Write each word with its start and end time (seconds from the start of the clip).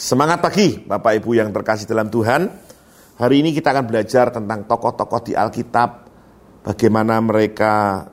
Semangat 0.00 0.40
pagi 0.40 0.80
Bapak 0.80 1.20
Ibu 1.20 1.36
yang 1.36 1.52
terkasih 1.52 1.84
dalam 1.84 2.08
Tuhan. 2.08 2.48
Hari 3.20 3.44
ini 3.44 3.52
kita 3.52 3.76
akan 3.76 3.84
belajar 3.84 4.32
tentang 4.32 4.64
tokoh-tokoh 4.64 5.28
di 5.28 5.36
Alkitab. 5.36 6.08
Bagaimana 6.64 7.20
mereka 7.20 8.08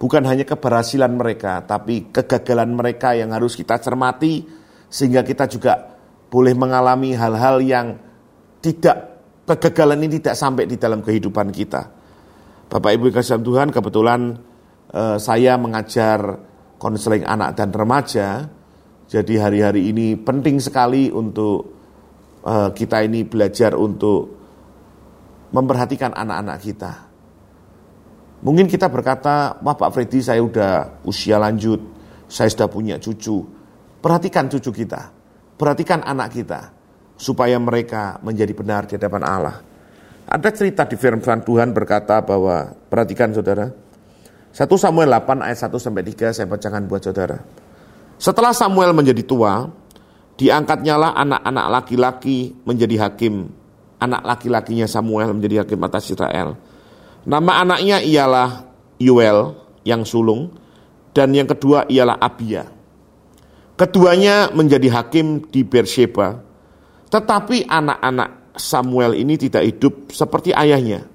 bukan 0.00 0.24
hanya 0.24 0.48
keberhasilan 0.48 1.12
mereka, 1.12 1.68
tapi 1.68 2.08
kegagalan 2.08 2.72
mereka 2.72 3.12
yang 3.12 3.36
harus 3.36 3.60
kita 3.60 3.76
cermati. 3.76 4.40
Sehingga 4.88 5.20
kita 5.20 5.44
juga 5.52 6.00
boleh 6.32 6.56
mengalami 6.56 7.12
hal-hal 7.12 7.60
yang 7.60 8.00
tidak, 8.64 9.20
kegagalan 9.44 10.00
ini 10.08 10.24
tidak 10.24 10.32
sampai 10.32 10.64
di 10.64 10.80
dalam 10.80 11.04
kehidupan 11.04 11.52
kita. 11.52 11.92
Bapak 12.72 12.88
Ibu 12.96 13.12
yang 13.12 13.16
kasih 13.20 13.44
Tuhan, 13.44 13.68
kebetulan 13.68 14.32
eh, 14.96 15.20
saya 15.20 15.60
mengajar 15.60 16.40
konseling 16.80 17.28
anak 17.28 17.52
dan 17.52 17.68
remaja 17.68 18.48
jadi 19.08 19.40
hari-hari 19.40 19.88
ini 19.88 20.20
penting 20.20 20.60
sekali 20.60 21.08
untuk 21.08 21.64
uh, 22.44 22.68
kita 22.76 23.00
ini 23.08 23.24
belajar 23.24 23.72
untuk 23.72 24.36
memperhatikan 25.48 26.12
anak-anak 26.12 26.58
kita. 26.60 26.92
Mungkin 28.44 28.68
kita 28.68 28.92
berkata, 28.92 29.56
wah 29.64 29.74
Pak 29.74 29.90
Freddy 29.96 30.20
saya 30.20 30.44
udah 30.44 31.02
usia 31.08 31.40
lanjut, 31.40 31.80
saya 32.28 32.52
sudah 32.52 32.68
punya 32.68 33.00
cucu. 33.00 33.48
Perhatikan 33.98 34.46
cucu 34.46 34.70
kita, 34.84 35.10
perhatikan 35.56 36.04
anak 36.04 36.36
kita, 36.36 36.70
supaya 37.16 37.56
mereka 37.58 38.20
menjadi 38.20 38.52
benar 38.54 38.86
di 38.86 38.94
hadapan 38.94 39.24
Allah. 39.24 39.56
Ada 40.28 40.52
cerita 40.52 40.84
di 40.84 41.00
firman 41.00 41.40
Tuhan 41.42 41.72
berkata 41.72 42.20
bahwa, 42.20 42.76
perhatikan 42.92 43.32
saudara, 43.32 43.72
1 44.52 44.68
Samuel 44.76 45.08
8 45.10 45.48
ayat 45.48 45.58
1 45.64 45.80
sampai 45.80 46.04
3 46.04 46.36
saya 46.36 46.46
bacakan 46.46 46.84
buat 46.84 47.02
saudara. 47.02 47.40
Setelah 48.18 48.50
Samuel 48.50 48.90
menjadi 48.90 49.22
tua, 49.22 49.70
diangkatnyalah 50.38 51.14
anak-anak 51.14 51.66
laki-laki 51.70 52.54
menjadi 52.66 53.08
hakim. 53.08 53.50
Anak 53.98 54.22
laki-lakinya 54.26 54.86
Samuel 54.86 55.34
menjadi 55.34 55.62
hakim 55.62 55.78
atas 55.82 56.10
Israel. 56.10 56.58
Nama 57.26 57.62
anaknya 57.62 57.98
ialah 58.02 58.66
Yuel 58.98 59.54
yang 59.86 60.02
sulung 60.02 60.54
dan 61.14 61.34
yang 61.34 61.46
kedua 61.50 61.86
ialah 61.90 62.18
Abia. 62.18 62.66
Keduanya 63.78 64.50
menjadi 64.50 64.90
hakim 64.90 65.46
di 65.50 65.62
Beersheba. 65.62 66.42
Tetapi 67.08 67.70
anak-anak 67.70 68.58
Samuel 68.58 69.14
ini 69.14 69.38
tidak 69.38 69.62
hidup 69.62 70.10
seperti 70.10 70.50
ayahnya. 70.50 71.06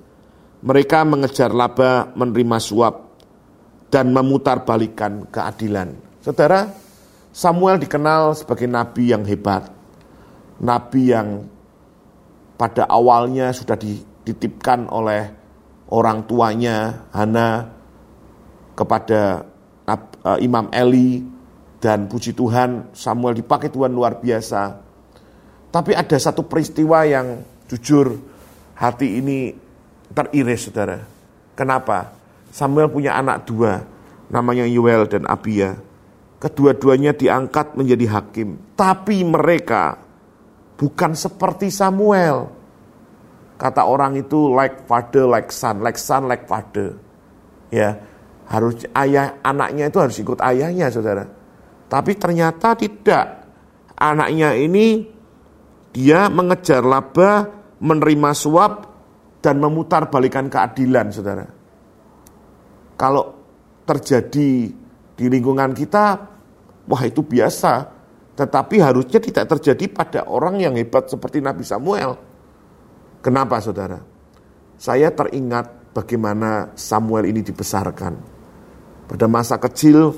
Mereka 0.64 1.04
mengejar 1.04 1.52
laba, 1.52 2.16
menerima 2.16 2.58
suap, 2.64 2.96
dan 3.92 4.16
memutarbalikkan 4.16 5.28
keadilan. 5.28 5.92
Saudara, 6.24 6.72
Samuel 7.34 7.82
dikenal 7.82 8.38
sebagai 8.38 8.70
nabi 8.70 9.10
yang 9.10 9.26
hebat. 9.26 9.66
Nabi 10.62 11.10
yang 11.10 11.50
pada 12.62 12.86
awalnya 12.86 13.50
sudah 13.50 13.74
dititipkan 13.74 14.86
oleh 14.86 15.34
orang 15.90 16.30
tuanya 16.30 17.10
Hana 17.10 17.74
kepada 18.78 19.50
uh, 19.90 20.38
Imam 20.38 20.70
Eli 20.70 21.26
dan 21.82 22.06
puji 22.06 22.38
Tuhan 22.38 22.94
Samuel 22.94 23.42
dipakai 23.42 23.74
Tuhan 23.74 23.90
luar 23.90 24.22
biasa. 24.22 24.78
Tapi 25.74 25.98
ada 25.98 26.18
satu 26.22 26.46
peristiwa 26.46 27.02
yang 27.02 27.42
jujur 27.66 28.14
hati 28.78 29.26
ini 29.26 29.58
teriris 30.14 30.70
saudara. 30.70 31.02
Kenapa? 31.58 32.14
Samuel 32.54 32.94
punya 32.94 33.18
anak 33.18 33.50
dua 33.50 33.82
namanya 34.30 34.70
Yuel 34.70 35.10
dan 35.10 35.26
Abia 35.26 35.74
Kedua-duanya 36.44 37.16
diangkat 37.16 37.80
menjadi 37.80 38.20
hakim. 38.20 38.76
Tapi 38.76 39.24
mereka 39.24 39.96
bukan 40.76 41.16
seperti 41.16 41.72
Samuel. 41.72 42.52
Kata 43.56 43.88
orang 43.88 44.20
itu 44.20 44.52
like 44.52 44.84
father, 44.84 45.24
like 45.24 45.56
son, 45.56 45.80
like 45.80 45.96
son, 45.96 46.28
like 46.28 46.44
father. 46.44 47.00
Ya, 47.72 47.96
harus 48.52 48.84
ayah 48.92 49.40
anaknya 49.40 49.88
itu 49.88 50.04
harus 50.04 50.20
ikut 50.20 50.44
ayahnya, 50.44 50.92
saudara. 50.92 51.24
Tapi 51.88 52.12
ternyata 52.20 52.76
tidak. 52.76 53.48
Anaknya 53.96 54.52
ini 54.60 55.08
dia 55.96 56.28
mengejar 56.28 56.84
laba, 56.84 57.48
menerima 57.80 58.32
suap, 58.36 58.74
dan 59.40 59.64
memutar 59.64 60.12
balikan 60.12 60.52
keadilan, 60.52 61.08
saudara. 61.08 61.48
Kalau 63.00 63.32
terjadi 63.88 64.52
di 65.14 65.26
lingkungan 65.32 65.72
kita, 65.72 66.33
Wah 66.84 67.04
itu 67.08 67.24
biasa, 67.24 67.88
tetapi 68.36 68.82
harusnya 68.82 69.22
tidak 69.22 69.46
terjadi 69.58 69.86
pada 69.94 70.20
orang 70.28 70.60
yang 70.60 70.74
hebat 70.76 71.08
seperti 71.08 71.40
Nabi 71.40 71.64
Samuel. 71.64 72.18
Kenapa 73.24 73.62
saudara? 73.64 74.04
Saya 74.76 75.14
teringat 75.16 75.96
bagaimana 75.96 76.76
Samuel 76.76 77.32
ini 77.32 77.40
dibesarkan. 77.40 78.14
Pada 79.08 79.26
masa 79.32 79.56
kecil, 79.62 80.12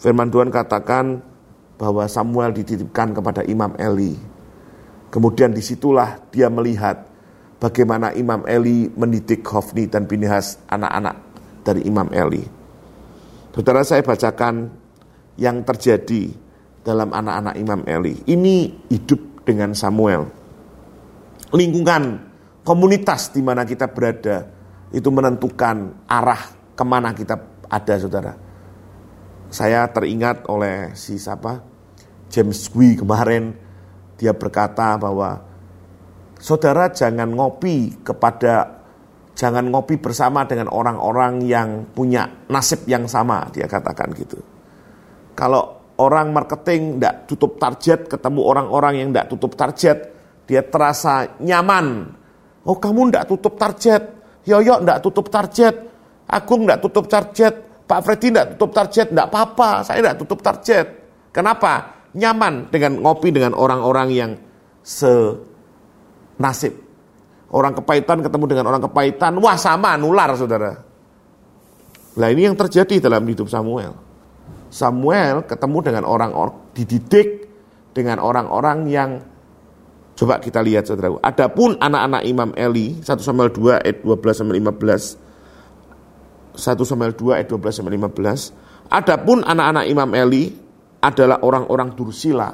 firman 0.00 0.32
Tuhan 0.32 0.48
katakan 0.48 1.20
bahwa 1.76 2.08
Samuel 2.08 2.56
dititipkan 2.56 3.12
kepada 3.12 3.44
Imam 3.44 3.76
Eli. 3.76 4.16
Kemudian 5.12 5.52
di 5.52 5.60
situlah 5.60 6.20
dia 6.32 6.48
melihat 6.48 7.04
bagaimana 7.60 8.14
Imam 8.16 8.46
Eli 8.48 8.88
mendidik 8.94 9.44
Hofni 9.44 9.90
dan 9.90 10.06
Pinehas 10.06 10.56
anak-anak 10.70 11.16
dari 11.66 11.84
Imam 11.84 12.08
Eli. 12.14 12.44
Saudara 13.52 13.82
saya 13.82 14.06
bacakan 14.06 14.70
yang 15.38 15.62
terjadi 15.62 16.34
dalam 16.82 17.14
anak-anak 17.14 17.54
Imam 17.56 17.80
Eli. 17.86 18.26
Ini 18.26 18.56
hidup 18.90 19.46
dengan 19.46 19.72
Samuel. 19.72 20.26
Lingkungan, 21.54 22.02
komunitas 22.66 23.32
di 23.32 23.40
mana 23.40 23.64
kita 23.64 23.88
berada, 23.88 24.50
itu 24.92 25.08
menentukan 25.08 26.04
arah 26.10 26.42
ke 26.74 26.84
mana 26.84 27.14
kita 27.14 27.38
ada, 27.70 27.94
saudara. 27.96 28.34
Saya 29.48 29.88
teringat 29.88 30.44
oleh 30.50 30.92
si 30.92 31.16
siapa, 31.16 31.64
James 32.28 32.68
Gui 32.68 33.00
kemarin, 33.00 33.56
dia 34.20 34.36
berkata 34.36 35.00
bahwa 35.00 35.40
saudara 36.36 36.92
jangan 36.92 37.32
ngopi 37.32 38.04
kepada 38.04 38.84
jangan 39.38 39.70
ngopi 39.70 39.96
bersama 39.96 40.44
dengan 40.44 40.68
orang-orang 40.68 41.40
yang 41.46 41.88
punya 41.94 42.26
nasib 42.50 42.84
yang 42.90 43.06
sama, 43.06 43.48
dia 43.54 43.70
katakan 43.70 44.10
gitu. 44.12 44.57
Kalau 45.38 45.94
orang 46.02 46.34
marketing 46.34 46.98
tidak 46.98 47.30
tutup 47.30 47.62
target, 47.62 48.10
ketemu 48.10 48.42
orang-orang 48.42 48.98
yang 48.98 49.14
tidak 49.14 49.30
tutup 49.30 49.54
target, 49.54 50.10
dia 50.50 50.66
terasa 50.66 51.38
nyaman. 51.38 52.10
Oh 52.66 52.74
kamu 52.74 53.14
tidak 53.14 53.30
tutup 53.30 53.54
target, 53.54 54.02
Yoyo 54.42 54.82
tidak 54.82 54.98
tutup 54.98 55.30
target, 55.30 55.74
Agung 56.26 56.66
tidak 56.66 56.82
tutup 56.82 57.06
target, 57.06 57.54
Pak 57.86 58.00
Freddy 58.02 58.34
tidak 58.34 58.58
tutup 58.58 58.74
target, 58.74 59.06
tidak 59.14 59.30
apa-apa, 59.30 59.86
saya 59.86 60.02
tidak 60.02 60.18
tutup 60.18 60.42
target. 60.42 60.86
Kenapa? 61.30 62.02
Nyaman 62.18 62.66
dengan 62.74 62.98
ngopi 62.98 63.30
dengan 63.30 63.54
orang-orang 63.54 64.08
yang 64.10 64.34
senasib. 64.82 66.74
Orang 67.48 67.78
kepahitan 67.78 68.26
ketemu 68.26 68.44
dengan 68.50 68.74
orang 68.74 68.82
kepahitan, 68.90 69.38
wah 69.38 69.54
sama 69.54 69.94
nular 69.94 70.34
saudara. 70.34 70.82
Nah 72.18 72.28
ini 72.28 72.50
yang 72.50 72.58
terjadi 72.58 72.98
dalam 72.98 73.22
hidup 73.22 73.46
Samuel. 73.46 74.07
Samuel 74.68 75.44
ketemu 75.48 75.78
dengan 75.80 76.04
orang-orang 76.04 76.56
dididik 76.76 77.48
dengan 77.96 78.20
orang-orang 78.20 78.78
yang 78.86 79.10
coba 80.14 80.38
kita 80.38 80.60
lihat 80.60 80.86
Saudara. 80.86 81.16
Adapun 81.24 81.80
anak-anak 81.80 82.22
Imam 82.28 82.50
Eli 82.54 83.00
1 83.00 83.08
Samuel 83.22 83.50
2 83.50 83.82
ayat 83.82 84.04
12 84.04 84.38
sampai 84.44 84.60
15 84.60 86.58
1 86.58 86.90
Samuel 86.90 87.12
2 87.14 87.36
ayat 87.38 87.48
12 87.48 87.76
sampai 87.80 87.94
15 87.96 88.68
Adapun 88.88 89.44
anak-anak 89.44 89.84
Imam 89.84 90.10
Eli 90.16 90.48
adalah 91.04 91.44
orang-orang 91.44 91.92
Dursila, 91.92 92.48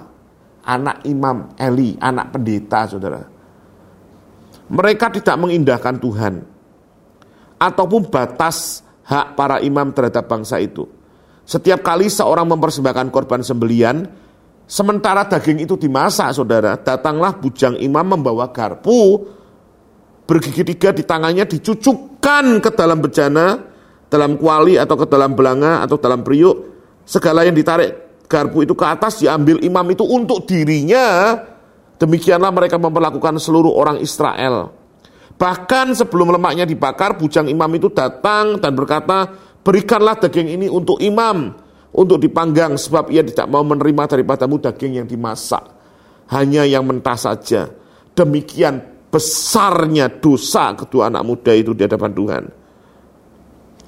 anak 0.67 1.07
Imam 1.07 1.55
Eli, 1.55 1.95
anak 1.97 2.35
pendeta, 2.35 2.91
Saudara. 2.91 3.23
Mereka 4.65 5.15
tidak 5.21 5.37
mengindahkan 5.39 5.95
Tuhan 6.03 6.35
ataupun 7.61 8.11
batas 8.11 8.83
hak 9.07 9.39
para 9.39 9.63
imam 9.63 9.95
terhadap 9.95 10.27
bangsa 10.27 10.59
itu. 10.59 10.89
Setiap 11.45 11.85
kali 11.85 12.09
seorang 12.09 12.49
mempersembahkan 12.49 13.13
korban 13.13 13.45
sembelian, 13.45 14.09
sementara 14.65 15.29
daging 15.29 15.69
itu 15.69 15.77
dimasak, 15.77 16.33
saudara, 16.33 16.81
datanglah 16.81 17.37
bujang 17.37 17.77
imam 17.77 18.17
membawa 18.17 18.49
garpu, 18.49 19.29
bergigi 20.25 20.65
tiga 20.65 20.97
di 20.97 21.05
tangannya 21.05 21.45
dicucukkan 21.45 22.65
ke 22.65 22.71
dalam 22.73 23.05
bejana, 23.05 23.61
dalam 24.09 24.41
kuali 24.41 24.81
atau 24.81 24.97
ke 24.97 25.07
dalam 25.09 25.37
belanga 25.37 25.85
atau 25.85 26.01
dalam 26.01 26.25
periuk, 26.25 26.57
segala 27.05 27.45
yang 27.45 27.53
ditarik 27.53 28.25
garpu 28.25 28.65
itu 28.65 28.73
ke 28.73 28.87
atas 28.89 29.21
diambil 29.21 29.61
imam 29.61 29.85
itu 29.93 30.05
untuk 30.05 30.49
dirinya. 30.49 31.37
Demikianlah 31.95 32.51
mereka 32.51 32.81
memperlakukan 32.81 33.39
seluruh 33.39 33.71
orang 33.71 34.01
Israel. 34.03 34.73
Bahkan 35.35 35.95
sebelum 35.95 36.31
lemaknya 36.35 36.67
dibakar, 36.67 37.15
bujang 37.19 37.47
imam 37.47 37.71
itu 37.75 37.91
datang 37.91 38.59
dan 38.59 38.75
berkata, 38.75 39.31
Berikanlah 39.65 40.21
daging 40.21 40.61
ini 40.61 40.67
untuk 40.69 41.01
imam, 41.01 41.57
untuk 41.97 42.21
dipanggang, 42.21 42.77
sebab 42.77 43.09
ia 43.09 43.25
tidak 43.25 43.49
mau 43.49 43.65
menerima 43.65 44.13
daripadamu 44.13 44.61
daging 44.61 45.01
yang 45.01 45.09
dimasak. 45.09 45.73
hanya 46.33 46.65
yang 46.65 46.89
mentah 46.89 47.19
saja. 47.21 47.69
Demikian 48.17 48.81
besarnya 49.13 50.09
dosa 50.09 50.73
kedua 50.75 51.13
anak 51.13 51.23
muda 51.27 51.53
itu 51.53 51.77
di 51.77 51.85
hadapan 51.85 52.13
Tuhan. 52.15 52.45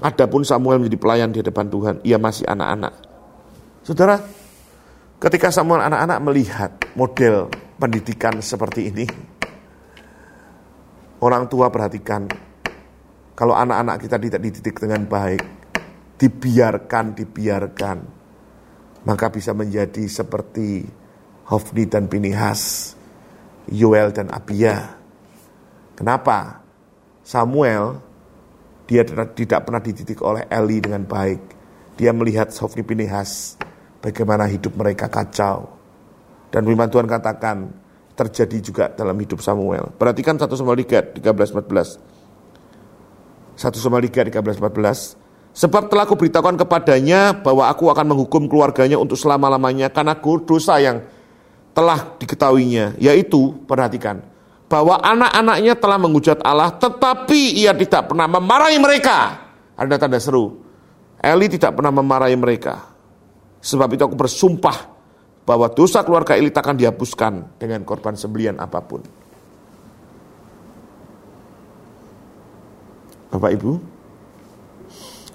Adapun 0.02 0.44
Samuel 0.44 0.84
menjadi 0.84 0.98
pelayan 1.00 1.32
di 1.32 1.40
hadapan 1.40 1.66
Tuhan, 1.72 1.94
ia 2.04 2.20
masih 2.20 2.44
anak-anak. 2.44 2.92
Saudara, 3.80 4.20
ketika 5.16 5.48
Samuel 5.48 5.88
anak-anak 5.88 6.18
melihat 6.20 6.70
model 6.92 7.48
pendidikan 7.80 8.36
seperti 8.44 8.92
ini, 8.92 9.08
orang 11.24 11.48
tua 11.48 11.72
perhatikan, 11.72 12.28
kalau 13.32 13.56
anak-anak 13.56 14.04
kita 14.04 14.20
tidak 14.20 14.40
dididik 14.44 14.76
dengan 14.76 15.08
baik, 15.08 15.65
dibiarkan, 16.16 17.16
dibiarkan, 17.16 17.98
maka 19.04 19.26
bisa 19.28 19.52
menjadi 19.52 20.04
seperti 20.08 20.84
Hofni 21.46 21.86
dan 21.86 22.10
Pinihas, 22.10 22.94
Yoel 23.70 24.10
dan 24.10 24.32
Abia. 24.32 24.96
Kenapa? 25.96 26.60
Samuel 27.26 28.06
dia 28.86 29.02
tidak 29.06 29.66
pernah 29.66 29.82
dididik 29.82 30.22
oleh 30.22 30.46
Eli 30.46 30.78
dengan 30.78 31.02
baik. 31.02 31.42
Dia 31.98 32.14
melihat 32.14 32.54
Sofni 32.54 32.86
Pinehas, 32.86 33.58
bagaimana 33.98 34.46
hidup 34.46 34.78
mereka 34.78 35.10
kacau. 35.10 35.74
Dan 36.54 36.62
firman 36.62 36.86
Tuhan 36.86 37.10
katakan, 37.10 37.66
terjadi 38.14 38.58
juga 38.62 38.84
dalam 38.94 39.18
hidup 39.18 39.42
Samuel. 39.42 39.90
Perhatikan 39.98 40.38
1 40.38 40.46
Samuel 40.54 40.86
3, 40.86 41.18
13, 41.18 41.52
14. 41.52 41.98
1 43.58 43.74
Samuel 43.82 44.06
3, 44.06 44.30
13, 44.30 44.62
14. 44.62 45.25
Sebab 45.56 45.88
telah 45.88 46.04
kuberitahukan 46.04 46.60
kepadanya 46.60 47.32
bahwa 47.32 47.64
aku 47.72 47.88
akan 47.88 48.12
menghukum 48.12 48.44
keluarganya 48.44 49.00
untuk 49.00 49.16
selama-lamanya 49.16 49.88
karena 49.88 50.12
dosa 50.20 50.76
yang 50.76 51.00
telah 51.72 52.12
diketahuinya. 52.20 53.00
Yaitu, 53.00 53.56
perhatikan, 53.64 54.20
bahwa 54.68 55.00
anak-anaknya 55.00 55.72
telah 55.80 55.96
menghujat 55.96 56.44
Allah, 56.44 56.68
tetapi 56.76 57.56
ia 57.56 57.72
tidak 57.72 58.12
pernah 58.12 58.28
memarahi 58.28 58.76
mereka. 58.76 59.48
Ada 59.80 59.96
tanda 59.96 60.20
seru. 60.20 60.60
Eli 61.24 61.48
tidak 61.48 61.80
pernah 61.80 61.88
memarahi 61.88 62.36
mereka. 62.36 62.92
Sebab 63.64 63.96
itu 63.96 64.04
aku 64.04 64.12
bersumpah 64.12 64.92
bahwa 65.48 65.72
dosa 65.72 66.04
keluarga 66.04 66.36
Eli 66.36 66.52
akan 66.52 66.76
dihapuskan 66.76 67.56
dengan 67.56 67.80
korban 67.88 68.12
sembelian 68.12 68.60
apa 68.60 68.84
pun. 68.84 69.00
Bapak 73.32 73.50
Ibu, 73.56 73.95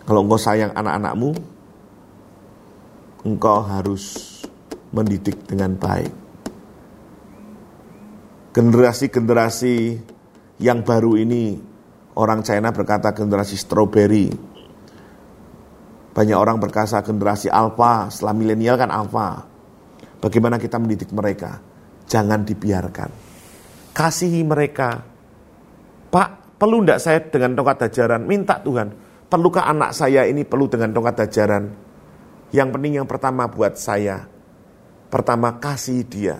kalau 0.06 0.26
engkau 0.26 0.40
sayang 0.40 0.74
anak-anakmu, 0.74 1.36
engkau 3.26 3.60
harus 3.64 4.04
mendidik 4.92 5.48
dengan 5.48 5.78
baik 5.78 6.22
generasi-generasi 8.52 9.76
yang 10.60 10.84
baru 10.84 11.16
ini 11.16 11.56
orang 12.20 12.44
China 12.44 12.70
berkata 12.76 13.16
generasi 13.16 13.56
strawberry. 13.56 14.28
Banyak 16.12 16.36
orang 16.36 16.60
berkata 16.60 17.00
generasi 17.00 17.48
alpha, 17.48 18.12
setelah 18.12 18.36
milenial 18.36 18.76
kan 18.76 18.92
alpha. 18.92 19.48
Bagaimana 20.20 20.60
kita 20.60 20.76
mendidik 20.76 21.16
mereka? 21.16 21.64
Jangan 22.12 22.44
dibiarkan. 22.44 23.10
Kasihi 23.96 24.44
mereka. 24.44 25.00
Pak, 26.12 26.60
perlu 26.60 26.84
enggak 26.84 27.00
saya 27.00 27.24
dengan 27.24 27.56
tongkat 27.56 27.88
ajaran? 27.88 28.28
Minta 28.28 28.60
Tuhan. 28.60 28.92
Perlukah 29.32 29.64
anak 29.64 29.96
saya 29.96 30.28
ini 30.28 30.44
perlu 30.44 30.68
dengan 30.68 30.92
tongkat 30.92 31.32
ajaran? 31.32 31.72
Yang 32.52 32.70
penting 32.76 33.00
yang 33.00 33.08
pertama 33.08 33.48
buat 33.48 33.80
saya. 33.80 34.28
Pertama 35.08 35.56
kasih 35.56 36.04
dia 36.04 36.36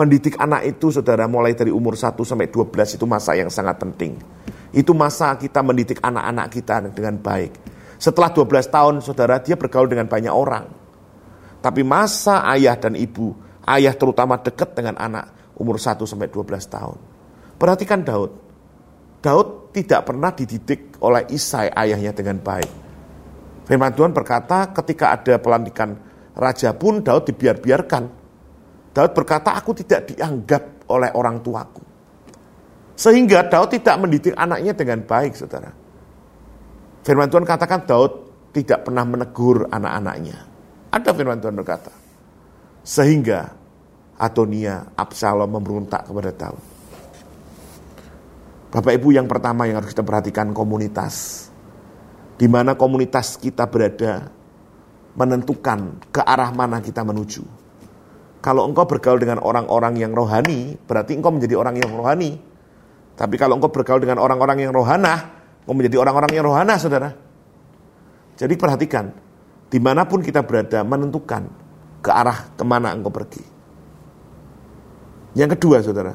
Pendidik 0.00 0.40
anak 0.40 0.64
itu 0.64 0.88
saudara 0.88 1.28
mulai 1.28 1.52
dari 1.52 1.68
umur 1.68 1.92
1 1.92 2.16
sampai 2.24 2.48
12 2.48 2.96
itu 2.96 3.04
masa 3.04 3.36
yang 3.36 3.52
sangat 3.52 3.76
penting. 3.84 4.16
Itu 4.72 4.96
masa 4.96 5.36
kita 5.36 5.60
mendidik 5.60 6.00
anak-anak 6.00 6.48
kita 6.48 6.88
dengan 6.88 7.20
baik. 7.20 7.52
Setelah 8.00 8.32
12 8.32 8.48
tahun 8.72 8.94
saudara 9.04 9.44
dia 9.44 9.60
bergaul 9.60 9.92
dengan 9.92 10.08
banyak 10.08 10.32
orang. 10.32 10.72
Tapi 11.60 11.84
masa 11.84 12.48
ayah 12.48 12.80
dan 12.80 12.96
ibu, 12.96 13.36
ayah 13.68 13.92
terutama 13.92 14.40
dekat 14.40 14.72
dengan 14.72 14.96
anak 14.96 15.52
umur 15.60 15.76
1 15.76 16.00
sampai 16.08 16.32
12 16.32 16.48
tahun. 16.48 16.96
Perhatikan 17.60 18.00
Daud. 18.00 18.32
Daud 19.20 19.59
tidak 19.70 20.10
pernah 20.10 20.34
dididik 20.34 20.98
oleh 21.02 21.26
Isai 21.30 21.70
ayahnya 21.70 22.10
dengan 22.14 22.42
baik. 22.42 22.70
Firman 23.66 23.94
Tuhan 23.94 24.10
berkata 24.10 24.74
ketika 24.74 25.14
ada 25.14 25.38
pelantikan 25.38 25.94
raja 26.34 26.74
pun 26.74 27.02
Daud 27.06 27.26
dibiar-biarkan 27.30 28.20
Daud 28.90 29.12
berkata, 29.14 29.54
aku 29.54 29.70
tidak 29.78 30.10
dianggap 30.10 30.90
oleh 30.90 31.10
orang 31.14 31.38
tuaku. 31.38 31.82
Sehingga 32.98 33.46
Daud 33.46 33.70
tidak 33.70 33.96
mendidik 34.02 34.34
anaknya 34.34 34.74
dengan 34.74 35.06
baik, 35.06 35.32
saudara. 35.38 35.70
Firman 37.00 37.30
Tuhan 37.30 37.46
katakan 37.46 37.86
Daud 37.86 38.12
tidak 38.50 38.84
pernah 38.84 39.06
menegur 39.06 39.70
anak-anaknya. 39.70 40.36
Ada 40.90 41.10
firman 41.14 41.38
Tuhan 41.38 41.54
berkata. 41.54 41.94
Sehingga 42.82 43.46
Adonia, 44.20 44.90
Absalom 44.98 45.48
memberontak 45.48 46.10
kepada 46.10 46.34
Daud. 46.34 46.62
Bapak 48.70 49.02
Ibu 49.02 49.10
yang 49.10 49.26
pertama 49.26 49.66
yang 49.66 49.82
harus 49.82 49.90
kita 49.90 50.06
perhatikan 50.06 50.54
komunitas. 50.54 51.46
Di 52.38 52.46
mana 52.46 52.78
komunitas 52.78 53.34
kita 53.34 53.66
berada 53.66 54.30
menentukan 55.18 55.98
ke 56.14 56.22
arah 56.22 56.54
mana 56.54 56.78
kita 56.78 57.02
menuju. 57.02 57.42
Kalau 58.40 58.64
engkau 58.64 58.86
bergaul 58.86 59.18
dengan 59.18 59.42
orang-orang 59.42 59.98
yang 59.98 60.14
rohani, 60.14 60.78
berarti 60.86 61.18
engkau 61.18 61.34
menjadi 61.34 61.58
orang 61.58 61.82
yang 61.82 61.90
rohani. 61.92 62.38
Tapi 63.18 63.34
kalau 63.36 63.58
engkau 63.58 63.74
bergaul 63.74 64.00
dengan 64.00 64.22
orang-orang 64.22 64.62
yang 64.64 64.72
rohana, 64.72 65.28
engkau 65.66 65.74
menjadi 65.74 66.00
orang-orang 66.00 66.30
yang 66.30 66.46
rohana, 66.46 66.78
saudara. 66.78 67.10
Jadi 68.38 68.54
perhatikan, 68.54 69.12
di 69.66 69.82
mana 69.82 70.06
pun 70.06 70.22
kita 70.22 70.46
berada, 70.46 70.86
menentukan 70.86 71.42
ke 72.00 72.08
arah 72.08 72.54
ke 72.54 72.64
mana 72.64 72.94
engkau 72.94 73.12
pergi. 73.12 73.44
Yang 75.36 75.58
kedua, 75.58 75.84
saudara, 75.84 76.14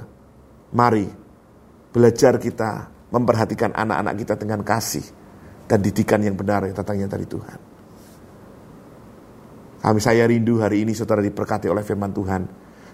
mari 0.74 1.25
belajar 1.96 2.36
kita 2.36 2.92
memperhatikan 3.08 3.72
anak-anak 3.72 4.20
kita 4.20 4.36
dengan 4.36 4.60
kasih 4.68 5.08
dan 5.64 5.80
didikan 5.80 6.20
yang 6.20 6.36
benar 6.36 6.68
yang 6.68 6.76
datangnya 6.76 7.08
dari 7.08 7.24
Tuhan. 7.24 7.60
Kami 9.80 10.00
saya 10.04 10.28
rindu 10.28 10.60
hari 10.60 10.84
ini 10.84 10.92
saudara 10.92 11.24
diberkati 11.24 11.72
oleh 11.72 11.88
firman 11.88 12.12
Tuhan 12.12 12.42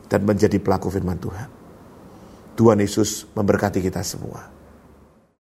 dan 0.05 0.21
menjadi 0.21 0.61
pelaku 0.61 0.93
firman 0.93 1.17
Tuhan. 1.17 1.49
Tuhan 2.53 2.77
Yesus 2.77 3.25
memberkati 3.33 3.81
kita 3.81 4.05
semua. 4.05 4.60